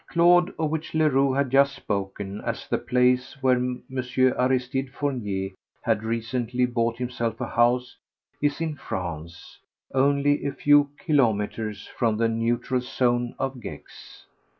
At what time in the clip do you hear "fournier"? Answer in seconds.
4.91-5.51